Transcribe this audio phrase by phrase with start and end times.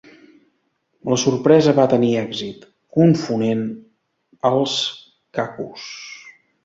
[1.11, 2.65] La sorpresa va tenir èxit,
[2.99, 3.61] confonent
[4.51, 4.75] als
[5.39, 5.87] Cacos.